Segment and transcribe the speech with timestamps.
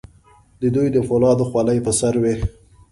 [0.61, 2.35] د دوی د فولادو خولۍ په سر وې.